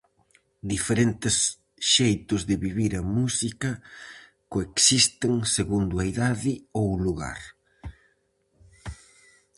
Diferentes 0.73 1.35
xeitos 1.93 2.41
de 2.49 2.55
vivir 2.65 2.91
a 2.95 3.01
música 3.17 3.69
coexisten 4.53 5.33
segundo 5.55 5.93
a 5.97 6.03
idade 6.13 6.53
ou 6.79 6.85
o 6.95 7.01
lugar. 7.07 7.39